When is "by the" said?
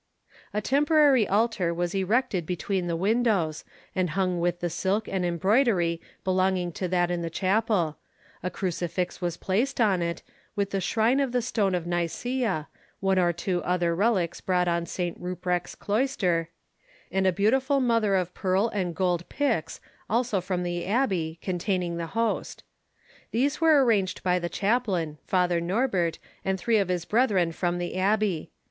24.23-24.49